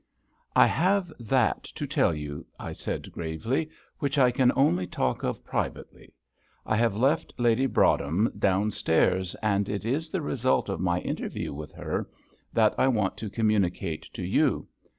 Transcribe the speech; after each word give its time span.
"I 0.55 0.65
have 0.65 1.13
that 1.19 1.61
to 1.63 1.85
tell 1.85 2.11
you," 2.11 2.47
I 2.59 2.71
said, 2.71 3.11
gravely, 3.11 3.69
"which 3.99 4.17
I 4.17 4.31
can 4.31 4.51
only 4.55 4.87
talk 4.87 5.21
of 5.21 5.43
privately. 5.45 6.11
I 6.65 6.75
have 6.77 6.95
left 6.97 7.35
Lady 7.37 7.67
Broadhem 7.67 8.31
down 8.39 8.71
stairs, 8.71 9.35
and 9.43 9.69
it 9.69 9.85
is 9.85 10.09
the 10.09 10.23
result 10.23 10.69
of 10.69 10.79
my 10.79 11.01
interview 11.01 11.53
with 11.53 11.71
her 11.73 12.09
that 12.51 12.73
I 12.79 12.87
want 12.87 13.15
to 13.17 13.29
communicate 13.29 14.01
to 14.13 14.23
you. 14.23 14.67